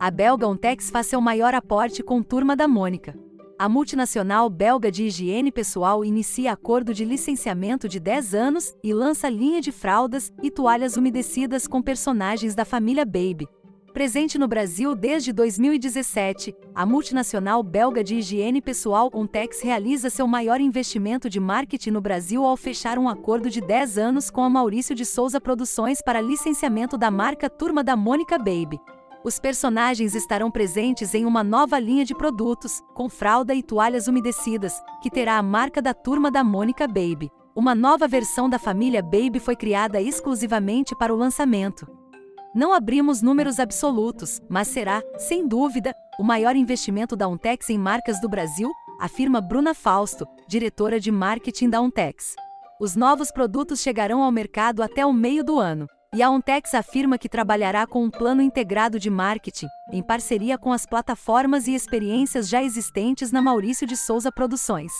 a 0.00 0.10
belga 0.10 0.48
Ontex 0.48 0.88
faz 0.88 1.08
seu 1.08 1.20
maior 1.20 1.54
aporte 1.54 2.02
com 2.02 2.22
Turma 2.22 2.56
da 2.56 2.66
Mônica. 2.66 3.14
A 3.58 3.68
multinacional 3.68 4.48
belga 4.48 4.90
de 4.90 5.04
higiene 5.04 5.52
pessoal 5.52 6.02
inicia 6.02 6.52
acordo 6.52 6.94
de 6.94 7.04
licenciamento 7.04 7.86
de 7.86 8.00
10 8.00 8.34
anos 8.34 8.74
e 8.82 8.94
lança 8.94 9.28
linha 9.28 9.60
de 9.60 9.70
fraldas 9.70 10.32
e 10.42 10.50
toalhas 10.50 10.96
umedecidas 10.96 11.66
com 11.66 11.82
personagens 11.82 12.54
da 12.54 12.64
família 12.64 13.04
Baby. 13.04 13.46
Presente 13.92 14.38
no 14.38 14.48
Brasil 14.48 14.94
desde 14.94 15.34
2017, 15.34 16.56
a 16.74 16.86
multinacional 16.86 17.62
belga 17.62 18.02
de 18.02 18.14
higiene 18.14 18.62
pessoal 18.62 19.10
Ontex 19.12 19.60
realiza 19.60 20.08
seu 20.08 20.26
maior 20.26 20.62
investimento 20.62 21.28
de 21.28 21.38
marketing 21.38 21.90
no 21.90 22.00
Brasil 22.00 22.42
ao 22.42 22.56
fechar 22.56 22.98
um 22.98 23.06
acordo 23.06 23.50
de 23.50 23.60
10 23.60 23.98
anos 23.98 24.30
com 24.30 24.42
a 24.42 24.48
Maurício 24.48 24.94
de 24.94 25.04
Souza 25.04 25.38
Produções 25.38 26.00
para 26.00 26.22
licenciamento 26.22 26.96
da 26.96 27.10
marca 27.10 27.50
Turma 27.50 27.84
da 27.84 27.94
Mônica 27.96 28.38
Baby. 28.38 28.80
Os 29.22 29.38
personagens 29.38 30.14
estarão 30.14 30.50
presentes 30.50 31.14
em 31.14 31.26
uma 31.26 31.44
nova 31.44 31.78
linha 31.78 32.06
de 32.06 32.14
produtos, 32.14 32.80
com 32.94 33.06
fralda 33.06 33.54
e 33.54 33.62
toalhas 33.62 34.08
umedecidas, 34.08 34.82
que 35.02 35.10
terá 35.10 35.36
a 35.36 35.42
marca 35.42 35.82
da 35.82 35.92
Turma 35.92 36.30
da 36.30 36.42
Mônica 36.42 36.86
Baby. 36.88 37.30
Uma 37.54 37.74
nova 37.74 38.08
versão 38.08 38.48
da 38.48 38.58
família 38.58 39.02
Baby 39.02 39.38
foi 39.38 39.54
criada 39.54 40.00
exclusivamente 40.00 40.96
para 40.96 41.12
o 41.12 41.16
lançamento. 41.18 41.86
Não 42.54 42.72
abrimos 42.72 43.20
números 43.20 43.60
absolutos, 43.60 44.40
mas 44.48 44.68
será, 44.68 45.02
sem 45.18 45.46
dúvida, 45.46 45.94
o 46.18 46.24
maior 46.24 46.56
investimento 46.56 47.14
da 47.14 47.28
Untex 47.28 47.68
em 47.68 47.76
marcas 47.76 48.22
do 48.22 48.28
Brasil, 48.28 48.70
afirma 48.98 49.40
Bruna 49.42 49.74
Fausto, 49.74 50.26
diretora 50.48 50.98
de 50.98 51.10
marketing 51.10 51.68
da 51.68 51.80
Untex. 51.82 52.34
Os 52.80 52.96
novos 52.96 53.30
produtos 53.30 53.80
chegarão 53.80 54.22
ao 54.22 54.32
mercado 54.32 54.82
até 54.82 55.04
o 55.04 55.12
meio 55.12 55.44
do 55.44 55.58
ano. 55.58 55.86
E 56.12 56.24
a 56.24 56.28
Ontex 56.28 56.74
afirma 56.74 57.16
que 57.16 57.28
trabalhará 57.28 57.86
com 57.86 58.02
um 58.02 58.10
plano 58.10 58.42
integrado 58.42 58.98
de 58.98 59.08
marketing, 59.08 59.68
em 59.92 60.02
parceria 60.02 60.58
com 60.58 60.72
as 60.72 60.84
plataformas 60.84 61.68
e 61.68 61.74
experiências 61.74 62.48
já 62.48 62.60
existentes 62.60 63.30
na 63.30 63.40
Maurício 63.40 63.86
de 63.86 63.96
Souza 63.96 64.32
Produções. 64.32 64.90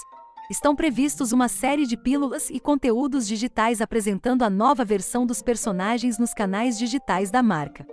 Estão 0.48 0.76
previstos 0.76 1.32
uma 1.32 1.48
série 1.48 1.84
de 1.84 1.96
pílulas 1.96 2.48
e 2.48 2.60
conteúdos 2.60 3.26
digitais 3.26 3.80
apresentando 3.80 4.44
a 4.44 4.50
nova 4.50 4.84
versão 4.84 5.26
dos 5.26 5.42
personagens 5.42 6.16
nos 6.16 6.32
canais 6.32 6.78
digitais 6.78 7.28
da 7.28 7.42
marca. 7.42 7.84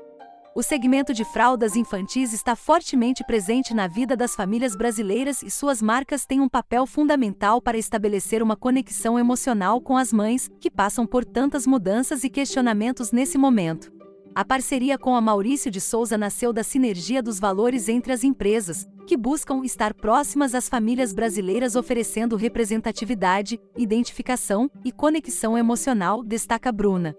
O 0.57 0.63
segmento 0.63 1.13
de 1.13 1.23
fraldas 1.23 1.75
infantis 1.75 2.33
está 2.33 2.55
fortemente 2.55 3.23
presente 3.23 3.75
na 3.75 3.85
vida 3.85 4.17
das 4.17 4.33
famílias 4.33 4.75
brasileiras 4.75 5.43
e 5.43 5.51
suas 5.51 5.83
marcas 5.83 6.25
têm 6.25 6.41
um 6.41 6.49
papel 6.49 6.87
fundamental 6.87 7.61
para 7.61 7.77
estabelecer 7.77 8.41
uma 8.41 8.55
conexão 8.55 9.19
emocional 9.19 9.79
com 9.79 9.95
as 9.95 10.11
mães, 10.11 10.49
que 10.59 10.71
passam 10.71 11.05
por 11.05 11.23
tantas 11.23 11.67
mudanças 11.67 12.23
e 12.23 12.29
questionamentos 12.31 13.11
nesse 13.11 13.37
momento. 13.37 13.93
A 14.33 14.43
parceria 14.43 14.97
com 14.97 15.15
a 15.15 15.21
Maurício 15.21 15.69
de 15.69 15.79
Souza 15.79 16.17
nasceu 16.17 16.51
da 16.51 16.63
sinergia 16.63 17.21
dos 17.21 17.39
valores 17.39 17.87
entre 17.87 18.11
as 18.11 18.23
empresas, 18.23 18.87
que 19.05 19.15
buscam 19.15 19.61
estar 19.63 19.93
próximas 19.93 20.55
às 20.55 20.67
famílias 20.67 21.13
brasileiras 21.13 21.75
oferecendo 21.75 22.35
representatividade, 22.35 23.59
identificação 23.77 24.71
e 24.83 24.91
conexão 24.91 25.55
emocional, 25.55 26.23
destaca 26.23 26.71
Bruna. 26.71 27.15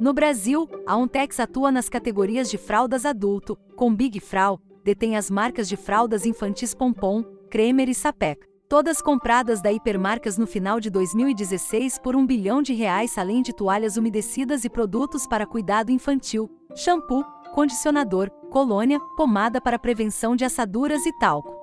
No 0.00 0.12
Brasil, 0.12 0.68
a 0.86 0.96
Ontex 0.96 1.40
atua 1.40 1.72
nas 1.72 1.88
categorias 1.88 2.48
de 2.48 2.56
fraldas 2.56 3.04
adulto, 3.04 3.58
com 3.74 3.92
Big 3.92 4.20
Frau, 4.20 4.60
detém 4.84 5.16
as 5.16 5.28
marcas 5.28 5.68
de 5.68 5.76
fraldas 5.76 6.24
infantis 6.24 6.72
Pompom, 6.72 7.24
Kremer 7.50 7.88
e 7.88 7.94
Sapec, 7.94 8.46
todas 8.68 9.02
compradas 9.02 9.60
da 9.60 9.72
Hipermarcas 9.72 10.38
no 10.38 10.46
final 10.46 10.78
de 10.78 10.88
2016 10.88 11.98
por 11.98 12.14
um 12.14 12.24
bilhão 12.24 12.62
de 12.62 12.74
reais 12.74 13.18
além 13.18 13.42
de 13.42 13.52
toalhas 13.52 13.96
umedecidas 13.96 14.64
e 14.64 14.70
produtos 14.70 15.26
para 15.26 15.44
cuidado 15.44 15.90
infantil, 15.90 16.48
shampoo, 16.76 17.24
condicionador, 17.52 18.30
colônia, 18.52 19.00
pomada 19.16 19.60
para 19.60 19.80
prevenção 19.80 20.36
de 20.36 20.44
assaduras 20.44 21.04
e 21.06 21.18
talco. 21.18 21.57